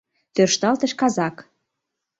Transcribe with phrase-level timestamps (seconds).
[0.35, 1.35] —тӧршталтыш казак.